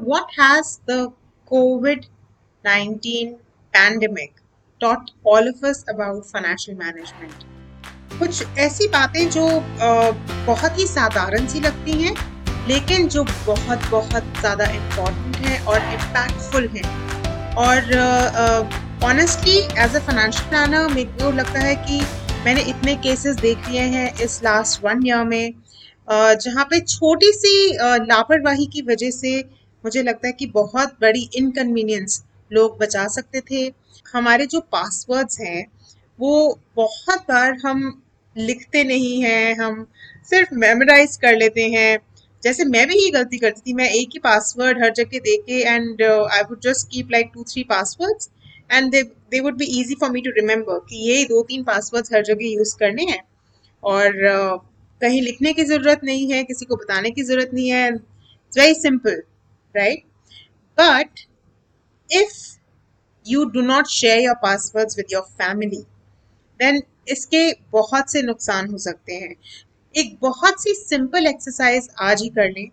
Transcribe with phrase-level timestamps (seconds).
[0.00, 1.12] What has the
[1.50, 2.06] COVID
[2.64, 3.36] 19
[3.74, 4.32] pandemic
[4.80, 7.34] taught all of us about financial management?
[8.18, 9.46] कुछ ऐसी बातें जो
[10.46, 12.14] बहुत ही साधारण सी लगती हैं,
[12.68, 17.92] लेकिन जो बहुत बहुत ज़्यादा इंपॉर्टेंट है और इम्पैक्टफुल हैं और
[19.04, 22.00] honestly as a financial planner मेरे को लगता है कि
[22.44, 25.52] मैंने इतने केसेस देख लिए हैं इस लास्ट वन ईयर में
[26.08, 27.56] जहाँ पे छोटी सी
[28.06, 29.38] लापरवाही की वजह से
[29.88, 33.60] मुझे लगता है कि बहुत बड़ी इनकन्वीनियंस लोग बचा सकते थे।
[34.06, 35.66] हमारे जो पासवर्ड्स हैं
[36.18, 36.32] वो
[36.76, 37.80] बहुत बार हम
[38.36, 39.86] लिखते नहीं हैं हम
[40.30, 41.98] सिर्फ़ मेमोराइज कर लेते हैं।
[42.42, 45.60] जैसे मैं भी ये गलती करती थी मैं एक ही पासवर्ड हर जगह दे के
[45.62, 48.30] and I would just keep like two three passwords
[48.72, 49.02] and they
[49.32, 52.52] they would be easy for me to remember कि ये दो तीन पासवर्ड्स हर जगह
[52.52, 53.22] यूज़ करने हैं।
[53.82, 54.58] और uh,
[55.00, 58.74] कहीं लिखने की ज़रूरत नहीं है किसी को बताने की ज़रूरत नहीं है। It's very
[58.74, 59.22] simple
[59.74, 60.04] right
[60.78, 61.20] but
[62.10, 62.36] if
[63.26, 65.84] you do not share your passwords with your family
[66.60, 69.34] then इसके बहुत से नुकसान हो सकते हैं
[69.94, 72.68] एक बहुत सी सिंपल एक्सरसाइज आज ही कर लें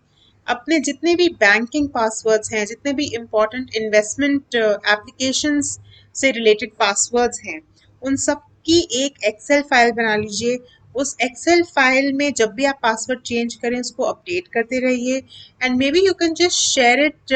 [0.48, 5.80] अपने जितने भी बैंकिंग पासवर्ड्स हैं जितने भी इम्पोर्टेंट इन्वेस्टमेंट एप्लीकेशंस
[6.16, 7.60] से रिलेटेड पासवर्ड्स हैं
[8.02, 10.58] उन सब की एक एक्सेल फ़ाइल बना लीजिए
[10.96, 15.18] उस एक्सेल फ़ाइल में जब भी आप पासवर्ड चेंज करें उसको अपडेट करते रहिए।
[15.62, 17.34] And maybe you can just share it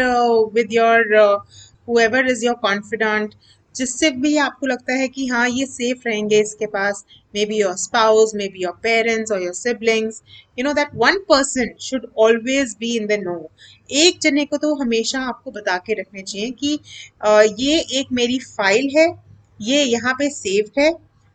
[0.55, 1.15] with your
[1.87, 3.33] whoever is your confident
[3.75, 7.03] जिससे भी आपको लगता है कि हाँ ये सेफ़ रहेंगे इसके पास।
[7.45, 10.21] Maybe your spouse maybe your parents और your siblings
[10.59, 13.35] you know that one person should always be in the know
[13.97, 16.79] एक जने को तो हमेशा आपको बता के रखने चाहिए कि
[17.25, 19.07] uh, ये एक मेरी फ़ाइल है
[19.61, 20.91] ये यहाँ पे सेव्ड है।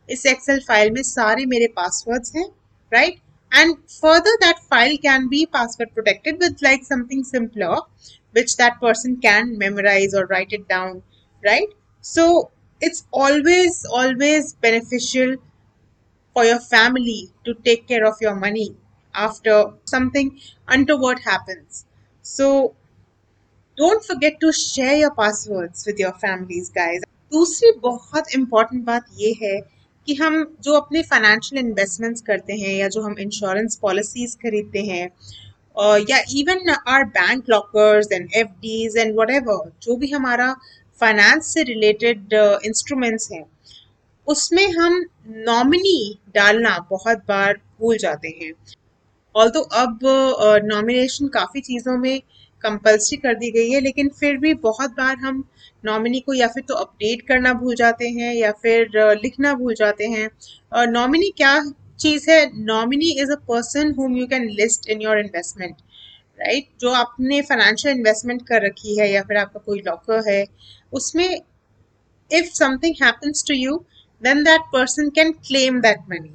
[0.09, 2.47] इस एक्सेल फ़ाइल में सारे मेरे पासवर्ड्स हैं
[2.91, 3.19] right
[3.51, 7.75] and further that file can be password protected with like something simpler
[8.35, 11.01] which that person can memorise और write it down
[11.43, 12.27] right so
[12.81, 15.35] it's always always beneficial
[16.35, 18.69] for your family to take care of your money
[19.13, 20.31] after something
[20.69, 21.85] untoward happens
[22.25, 22.47] so
[23.77, 29.35] don't forget to share your passwords with your families guys दूसरी बहुत important बात ये
[29.41, 29.59] है
[30.07, 35.09] कि हम जो अपने financial investments करते हैं या जो हम इंश्योरेंस पॉलिसीज़ खरीदते हैं
[36.09, 39.31] या even our bank lockers and F Ds and what
[39.83, 40.53] जो भी हमारा
[41.01, 42.33] फाइनेंस से रिलेटेड
[42.65, 43.43] इंस्ट्रूमेंट्स हैं,
[44.27, 45.03] उसमें हम
[45.47, 48.51] नॉमिनी डालना बहुत बार भूल जाते हैं।
[49.35, 49.99] ऑल तो अब
[50.65, 52.21] नॉमिनेशन काफ़ी चीज़ों में
[52.65, 55.43] कंपल्सरी कर दी गई है, लेकिन फिर भी बहुत बार हम
[55.83, 58.89] नॉमिनी को या फिर तो अपडेट करना भूल जाते हैं या फिर
[59.23, 60.29] लिखना भूल जाते हैं।
[60.73, 61.59] और नॉमिनी क्या
[61.99, 62.39] चीज़ है?
[62.65, 65.75] Nominee is a person whom you can list in your investment
[66.39, 70.45] right जो आपने फाइनेंशियल इन्वेस्टमेंट कर रखी है या फिर आपका कोई लॉकर है,
[70.93, 71.41] उसमें
[72.31, 73.77] if something happens to you
[74.23, 76.31] then that person can claim that money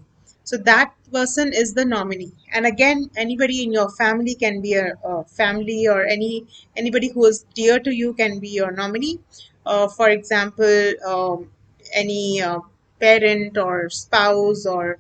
[0.46, 2.32] so that person is the nominee.
[2.52, 7.26] And again anybody in your family can be a, a family or any anybody who
[7.26, 9.18] is dear to you can be your nominee.
[9.66, 11.50] Uh, for example um,
[11.92, 12.60] any uh,
[13.00, 14.98] parent or spouse or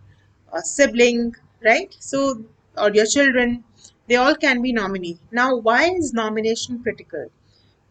[0.52, 1.34] a sibling
[1.64, 1.94] right?
[2.00, 2.44] So
[2.76, 3.64] or your children
[4.08, 5.18] they all can be nominee.
[5.30, 7.30] Now why is nomination critical?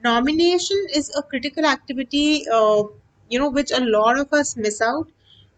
[0.03, 2.84] Nomination is a critical activity uh,
[3.30, 5.07] you know which a lot of us miss out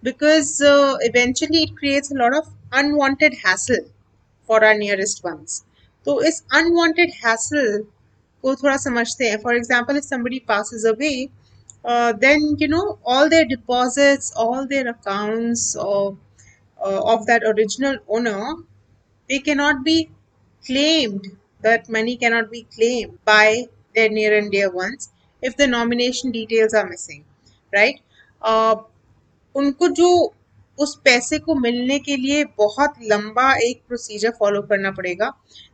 [0.03, 3.87] because uh, eventually it creates a lot of unwanted hassle
[4.47, 5.65] for our nearest ones.
[6.05, 7.87] So is unwanted hassle
[8.45, 11.31] को थोड़ा समझते हैं For example, if somebody passes away,
[11.85, 16.19] uh, then you know all their deposits all their accounts of,
[16.85, 18.55] uh, of that original owner
[19.29, 20.11] they cannot be
[20.67, 21.27] claimed
[21.63, 23.65] that money cannot be claimed by
[23.95, 25.11] their near and dear ones
[25.43, 27.25] if the nomination details are missing
[27.73, 28.01] right
[28.43, 28.77] uh,
[29.56, 30.10] उनको जो
[30.80, 35.28] उस पैसे को मिलने के लिए बहुत लंबा एक प्रोसीजर फॉलो करना पड़ेगा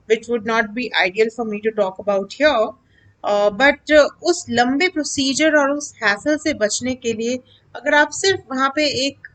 [0.09, 3.91] which would not be ideal for me to talk about here but
[4.29, 7.37] उस लंबे प्रोसीजर और उस हैसल से बचने के लिए
[7.75, 9.27] अगर आप सिर्फ़ वहाँ पे एक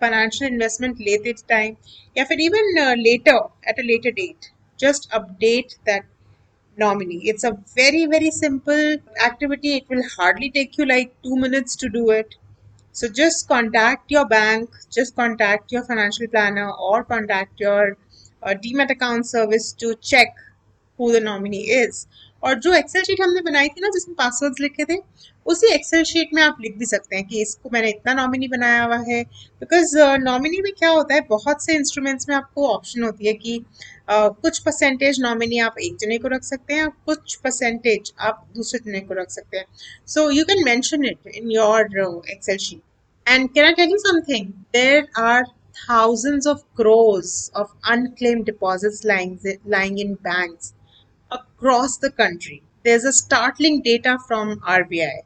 [0.00, 1.74] फाइनेंशियल इन्वेस्टमेंट लेते टाइम
[2.18, 6.04] या फिर even later at a later date just update that
[6.76, 7.20] nominee.
[7.24, 9.76] It's a very, very simple activity.
[9.76, 12.36] It will hardly take you like two minutes to do it.
[12.98, 17.96] So just contact your bank, just contact your financial planner or contact your
[18.42, 20.40] uh, demat account service to check
[20.98, 22.06] who the nominee is.
[22.44, 24.96] और जो Excel sheet हमने बनाई थी ना जिसमें passwords लिखे थे
[25.46, 28.82] उसी एक्सेल शीट में आप लिख भी सकते हैं कि इसको मैंने इतना नॉमिनी बनाया
[28.82, 29.22] हुआ है।
[29.60, 33.58] बिकॉज़ नॉमिनी में क्या होता है बहुत से इंस्ट्रूमेंट्स में आपको ऑप्शन होती है कि
[34.10, 38.80] uh, कुछ परसेंटेज नॉमिनी आप एक जने को रख सकते हैं कुछ परसेंटेज आप दूसरे
[38.84, 39.64] जने को रख सकते हैं।
[40.06, 42.82] So you can mention it in your Excel sheet
[43.28, 44.64] And can I tell you something?
[44.72, 45.44] There are
[45.86, 50.74] thousands of crores of unclaimed deposits lying, lying in banks
[51.30, 52.62] across the country.
[52.84, 55.20] There's a startling data from RBI.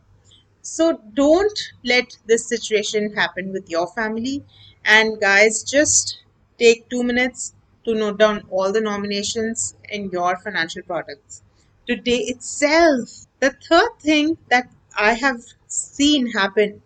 [0.63, 4.45] So don't let this situation happen with your family.
[4.85, 6.19] And guys, just
[6.59, 11.43] take two minutes to note down all the nominations in your financial products.
[11.87, 16.83] Today itself, the third thing that I have seen happen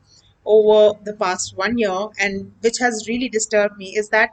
[0.46, 4.28] over the past one year, and which has really disturbed me, is that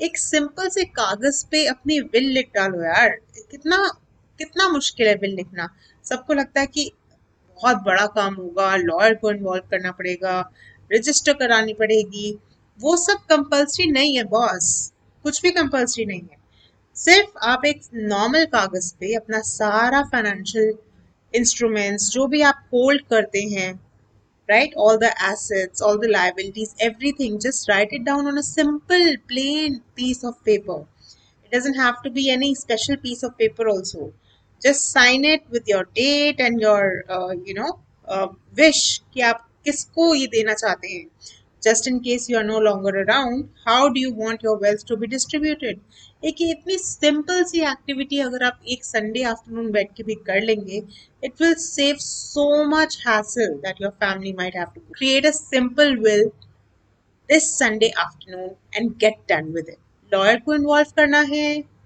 [0.00, 3.08] एक simple से कागज़ पे अपनी will लिख डालो यार।
[3.50, 3.76] कितना
[4.38, 5.68] कितना मुश्किल है बिल लिखना।
[6.04, 6.92] सबको लगता है कि
[7.56, 10.50] बहुत बड़ा काम होगा लॉयर को इन्वॉल्व करना पड़ेगा
[10.92, 12.38] रजिस्टर करानी पड़ेगी।
[12.80, 16.36] वो सब कंपलसरी नहीं है बॉस कुछ भी कंपलसरी नहीं है।
[16.94, 20.74] सिर्फ़ आप एक नॉर्मल कागज़ पे अपना सारा फाइनेंशियल
[21.34, 23.80] इंस्ट्रूमेंट्स जो भी आप होल्ड करते हैं
[24.49, 29.05] right all the assets all the liabilities everything just write it down on a simple
[29.27, 30.79] plain piece of paper
[31.43, 34.11] it doesn't have to be any special piece of paper also
[34.61, 38.27] just sign it with your date and your uh, you know uh,
[38.57, 41.05] wish कि आप किसको ये देना चाहते हैं
[41.67, 44.97] just in case you are no longer around how do you want your wealth to
[45.01, 45.81] be distributed
[46.24, 50.40] एक ये इतनी सिंपल सी एक्टिविटी अगर आप एक संडे आफ्टरनून बैठ के भी कर
[50.42, 50.76] लेंगे
[51.24, 55.96] it will save so much hassle that your family might have to create a simple
[55.98, 56.24] will
[57.30, 61.44] this Sunday afternoon and get done with it lawyer को इन्वॉल्व करना है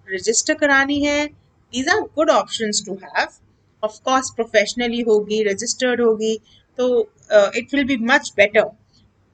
[0.08, 3.28] रजिस्टर करानी है these are good option to have
[3.82, 6.36] of course professionally होगी registered होगी
[6.78, 6.88] तो
[7.32, 8.70] it will be much better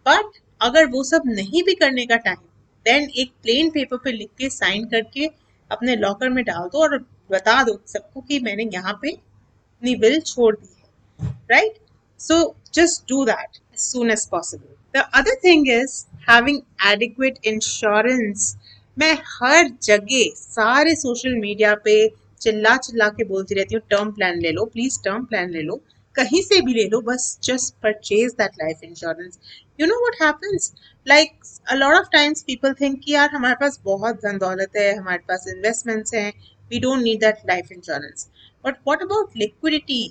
[0.07, 2.47] but अगर वो सब नहीं भी करने का टाइम
[2.87, 5.27] देन एक प्लेन पेपर पे लिख के साइन करके
[5.71, 6.99] अपने लॉकर में डाल दो और
[7.33, 10.75] बता दो सबको कि मैंने यहाँ पे अपनी बिल छोड़ दी
[11.21, 11.79] है right
[12.21, 12.37] so
[12.75, 16.61] just do that as soon as possible the other thing is having
[16.93, 18.55] adequate insurance
[18.97, 21.97] मैं हर जगह सारे सोशल मीडिया पे
[22.41, 25.81] चिल्ला चिल्ला के बोलती रहती हूँ टर्म प्लान ले लो प्लीज़ टर्म प्लान ले लो।
[26.16, 29.40] कहीं से भी ले लो बस just purchase that life insurance
[29.80, 30.72] you know what happens
[31.08, 31.38] like
[31.72, 35.24] a lot of times people think कि यार हमारे पास बहुत धन दौलत है हमारे
[35.28, 36.32] पास इन्वेस्टमेंट्स हैं
[36.72, 38.28] we don't need that life insurance
[38.66, 40.04] but what about liquidity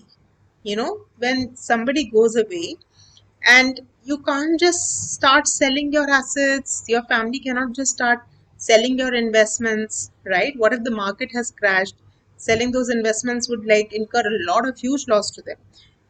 [0.65, 2.77] you know when somebody goes away
[3.43, 8.25] and you can't just start selling your assets your family cannot just start
[8.61, 11.97] selling your investments right what if the market has crashed
[12.41, 15.57] selling those investments would like incur a lot of huge loss to them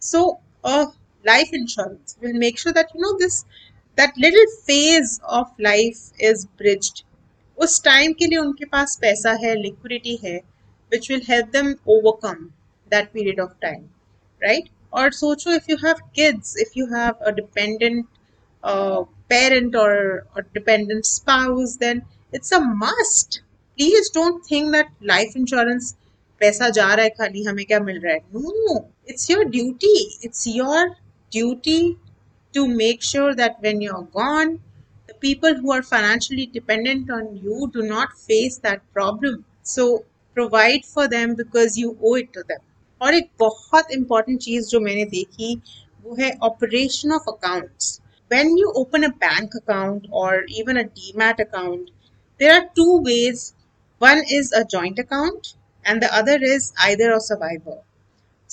[0.03, 0.87] so uh,
[1.25, 3.45] life insurance will make sure that you know this
[3.99, 7.05] that little phase of life is bridged
[7.59, 10.37] उस time के लिए उनके पास पैसा है liquidity है
[10.93, 12.45] which will help them overcome
[12.91, 13.83] that period of time
[14.43, 14.69] right
[15.01, 18.07] और सोचो if you have kids if you have a dependent
[19.29, 22.03] parent or a dependent spouse then
[22.33, 23.43] it's a must
[23.79, 25.95] please don't think that life insurance
[26.41, 28.75] पैसा जा रहा है खाली हमें क्या मिल रहा है no
[29.09, 30.95] It's your duty it's your
[31.31, 31.99] duty
[32.55, 34.61] to make sure that when you're gone,
[35.07, 39.45] the people who are financially dependent on you do not face that problem.
[39.63, 40.05] So
[40.37, 42.61] provide for them because you owe it to them.
[43.03, 45.55] और एक बहुत important चीज जो मैंने देखी
[46.05, 48.01] वो है operation of accounts
[48.33, 51.93] when you open a bank account or even a demat account
[52.41, 53.45] there are two ways
[54.01, 55.53] one is a joint account
[55.85, 57.79] and the other is either a survivor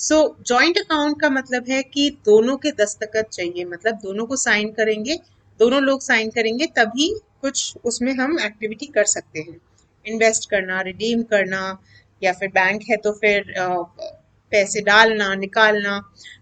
[0.01, 0.17] so
[0.47, 5.15] joint account का मतलब है कि दोनों के दस्तखत चाहिए। मतलब दोनों को साइन करेंगे,
[5.59, 7.09] दोनों लोग साइन करेंगे, तभी
[7.41, 9.59] कुछ उसमें हम एक्टिविटी कर सकते हैं।
[10.05, 11.77] इन्वेस्ट करना रिडीम करना,
[12.21, 16.01] या फिर बैंक है तो फिर पैसे डालना, निकालना।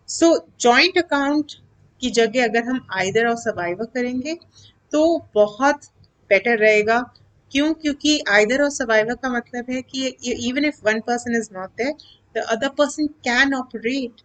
[0.09, 1.51] सो जॉइंट अकाउंट
[2.01, 4.35] की जगह अगर हम आइदर और सर्वाइवर करेंगे
[4.93, 5.01] तो
[5.33, 5.85] बहुत
[6.29, 6.99] बेटर रहेगा।
[7.51, 7.73] क्यों?
[7.73, 10.07] क्योंकि आइदर और सर्वाइवर का मतलब है कि
[10.47, 11.93] even if one person is not there
[12.33, 14.23] the other person can operate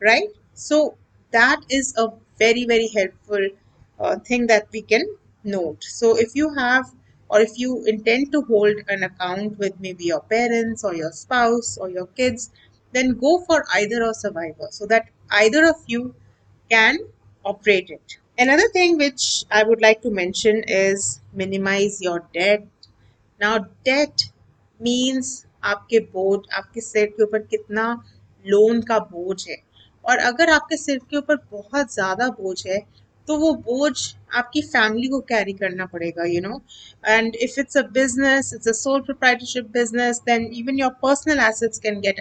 [0.00, 0.28] right?
[0.54, 0.96] So
[1.30, 2.08] that is a
[2.38, 3.48] very very helpful
[3.98, 5.04] uh, thing that we can
[5.44, 5.82] note.
[5.84, 6.86] So if you have
[7.28, 11.78] or if you intend to hold an account with maybe your parents or your spouse
[11.78, 12.50] or your kids
[12.92, 16.14] then go for either or survivor so that either of you
[16.70, 16.98] can
[17.44, 18.18] operate it.
[18.38, 22.66] Another thing which i would like to mention is minimize your debt.
[23.40, 24.32] Now debt
[24.80, 27.86] means आपके बोझ, आपके सिर के ऊपर कितना
[28.44, 29.56] loan का बोझ है।
[30.04, 32.78] और अगर आपके सिर के ऊपर बहुत ज़्यादा बोझ है
[33.28, 33.94] तो वो बोझ
[34.36, 36.60] आपकी फैमिली को कैरी करना पड़ेगा you know
[37.04, 41.78] and if it's a business it's a sole proprietorship business then even your personal assets
[41.86, 42.18] can get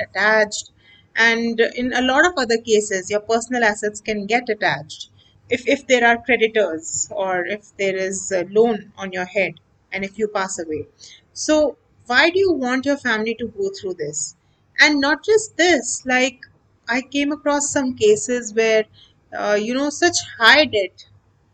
[1.15, 5.09] and in a lot of other cases, your personal assets can get attached.
[5.49, 9.53] If if there are creditors or if there is a loan on your head
[9.91, 10.87] and if you pass away.
[11.33, 14.36] So why do you want your family to go through this
[14.78, 16.40] and not just this like
[16.88, 18.84] i came across some cases where
[19.32, 21.06] uh, you know such high debt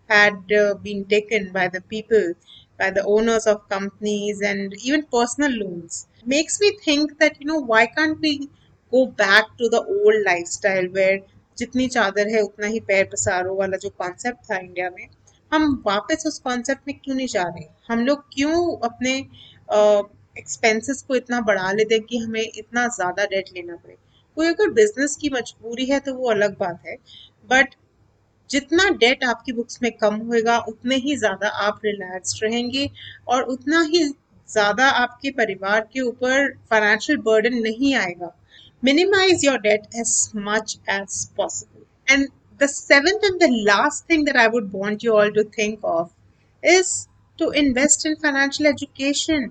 [0.09, 2.35] had uh, been taken by the people,
[2.79, 6.07] by the owners of companies, and even personal loans.
[6.27, 8.49] Makes me think that, you know, why can't we
[8.91, 11.21] go back to the old lifestyle where
[11.59, 15.07] जितनी चादर है उतना ही पैर पसारो वाला जो concept था India में
[15.53, 18.57] हम वापस उस कॉन्सेप्ट में क्यों नहीं जा रहे हम लोग क्यों
[18.89, 19.13] अपने
[20.40, 23.96] एक्सपेंसेस को इतना बढ़ा लेते हैं कि हमें इतना ज़्यादा डेट लेना पड़े।
[24.38, 26.96] कोई अगर बिज़नेस की मजबूरी है तो वो अलग बात है
[27.50, 27.76] बट
[28.50, 32.90] जितना डेट आपकी बुक्स में कम होएगा, उतने ही ज़्यादा आप रिलैक्स रहेंगे
[33.28, 38.36] और उतना ही ज़्यादा आपके परिवार के ऊपर फाइनेंशियल बर्डन नहीं आएगा।
[38.84, 41.82] Minimize your debt as much as possible.
[42.08, 42.28] And
[42.60, 46.06] the seventh and the last thing that I would want you all to think of
[46.64, 46.92] is
[47.40, 49.50] to invest in financial education.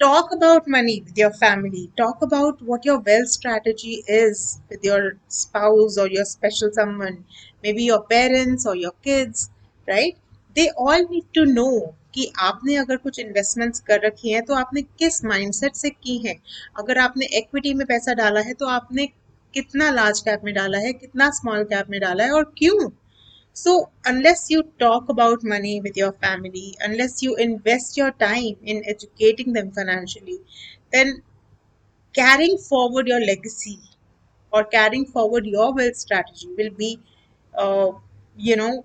[0.00, 5.12] Talk about money with your family talk about what your wealth strategy is with your
[5.28, 7.24] spouse or your special someone
[7.62, 9.50] maybe your parents or your kids
[9.88, 10.16] right
[10.56, 14.82] they all need to know कि आपने अगर कुछ investments कर रखी हैं तो आपने
[14.98, 16.34] किस माइंडसेट से की हैं
[16.78, 19.06] अगर आपने इक्विटी में पैसा डाला है तो आपने
[19.54, 22.88] कितना लार्ज कैप में डाला है कितना स्मॉल कैप में डाला है और क्यों
[23.52, 28.82] So, unless you talk about money with your family, unless you invest your time in
[28.86, 30.38] educating them financially,
[30.92, 31.22] then
[32.12, 33.78] carrying forward your legacy
[34.52, 37.00] or carrying forward your wealth strategy will be,
[37.56, 37.92] uh,
[38.36, 38.84] you know,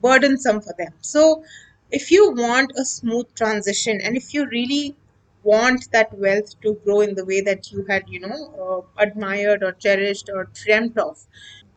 [0.00, 0.92] burdensome for them.
[1.00, 1.44] So,
[1.90, 4.96] if you want a smooth transition and if you really
[5.44, 9.62] want that wealth to grow in the way that you had, you know, uh, admired
[9.62, 11.26] or cherished or dreamt of,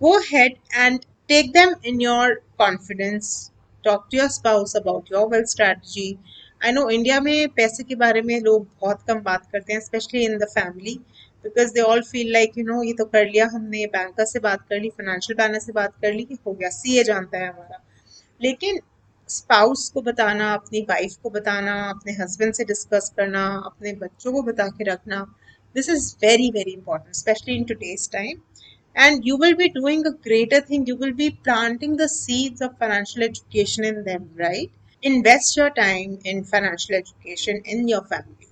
[0.02, 3.52] go ahead and take them in your confidence.
[3.84, 6.10] Talk to your spouse about your wealth strategy.
[6.62, 10.24] I know India में पैसे के बारे में लोग बहुत कम बात करते हैं specially
[10.26, 10.96] in the family
[11.44, 14.62] because they all feel like you know ये तो कर लिया हमने बैंकर से बात
[14.70, 17.48] कर ली फाइनेंशियल प्लानर से बात कर ली कि हो गया सी ए जानता है
[17.50, 17.84] हमारा.
[18.42, 18.80] लेकिन
[19.30, 24.42] स्पाउस को बताना, अपनी वाइफ को बताना, अपने हस्बैंड से डिस्कस करना, अपने बच्चों को
[24.44, 25.26] बता के रखना
[25.76, 28.38] this is very very important specially in today's time
[28.95, 32.79] and you will be doing a greater thing you will be planting the seeds of
[32.79, 34.71] financial education in them right
[35.03, 38.49] invest your time in financial education in your family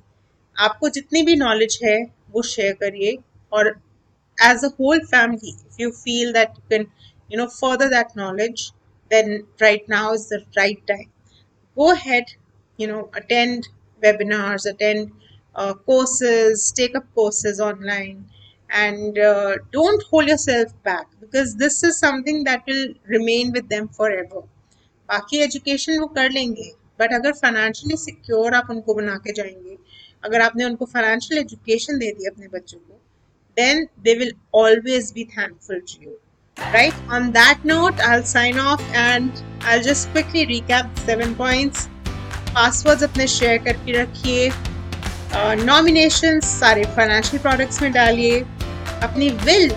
[0.67, 1.97] आपको जितनी भी knowledge है
[2.35, 3.17] वो share करिए
[3.59, 3.75] और
[4.49, 6.87] as a whole family if you feel that you can
[7.33, 8.65] you know further that knowledge
[9.15, 9.33] then
[9.65, 11.09] right now is the right time
[11.83, 12.35] go ahead
[12.79, 13.69] you know attend
[14.07, 15.13] webinars attend
[15.55, 18.19] uh, courses take up courses online
[18.70, 23.88] and uh, don't hold yourself back because this is something that will remain with them
[23.88, 24.42] forever
[25.10, 29.78] बाकी education वो कर लेंगे but अगर financially secure आप उनको बना के जाएँगे
[30.26, 32.96] अगर आपने उनको फाइनेंशियल एजुकेशन दे दी अपने बच्चों को
[33.58, 36.12] then they will always be thankful to you
[36.58, 41.88] right on that note i'll sign off and i'll just quickly recap seven points
[42.58, 44.50] passwords अपने शेयर करके रखिए
[45.64, 48.40] नॉमिनेशन सारे फाइनेंशियल प्रोडक्ट्स में डालिए
[49.04, 49.70] अपनी विल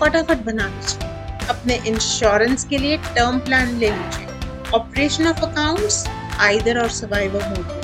[0.00, 4.26] फटाफट बना लीजिए। अपने इंश्योरेंस के लिए टर्म प्लान ले लीजिए।
[4.74, 6.06] Operation of accounts
[6.40, 7.76] either or survivor mode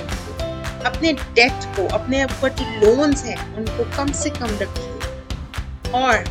[0.86, 6.24] अपने डेट को, अपने ऊपर जो लोन्स हैं, उनको कम से कम रखिए। और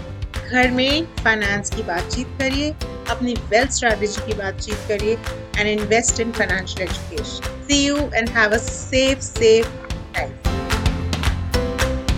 [0.50, 2.72] घर में फाइनेंस की बातचीत करिए,
[3.10, 5.17] अपनी वेल्थ स्ट्रेटजी की बातचीत करिए
[5.57, 9.67] and invest in financial education see you and have a safe safe
[10.17, 10.52] life